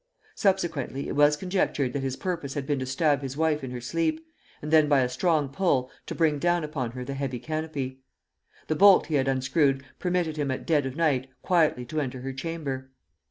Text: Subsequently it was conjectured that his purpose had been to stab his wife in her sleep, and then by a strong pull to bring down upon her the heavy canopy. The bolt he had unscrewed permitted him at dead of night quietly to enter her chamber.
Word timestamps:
Subsequently 0.33 1.07
it 1.07 1.11
was 1.15 1.37
conjectured 1.37 1.93
that 1.93 2.01
his 2.01 2.15
purpose 2.15 2.55
had 2.55 2.65
been 2.65 2.79
to 2.79 2.87
stab 2.87 3.21
his 3.21 3.37
wife 3.37 3.63
in 3.63 3.69
her 3.69 3.79
sleep, 3.79 4.19
and 4.59 4.71
then 4.71 4.89
by 4.89 5.01
a 5.01 5.07
strong 5.07 5.47
pull 5.47 5.91
to 6.07 6.15
bring 6.15 6.39
down 6.39 6.63
upon 6.63 6.89
her 6.93 7.05
the 7.05 7.13
heavy 7.13 7.37
canopy. 7.37 7.99
The 8.65 8.75
bolt 8.75 9.05
he 9.05 9.13
had 9.13 9.27
unscrewed 9.27 9.85
permitted 9.99 10.37
him 10.37 10.49
at 10.49 10.65
dead 10.65 10.87
of 10.87 10.95
night 10.95 11.29
quietly 11.43 11.85
to 11.85 12.01
enter 12.01 12.21
her 12.21 12.33
chamber. 12.33 12.89